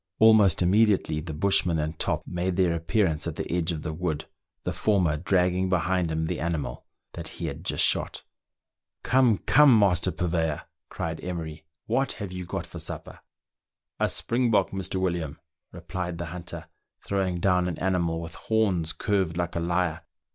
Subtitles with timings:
[0.17, 4.25] Almost immediately the bushman and Top made their appearance at the edge of the wood,
[4.63, 8.23] the former dragging behind him the animal that he had just shot."
[9.03, 13.19] Come, come, master purveyor!" cried Emery," what have you got for supper?"
[13.99, 14.95] "A springbok, Mr.
[14.99, 15.39] William,"
[15.71, 16.65] replied the hunter,
[17.05, 20.01] throwing down an animal with horns curved like a lyre.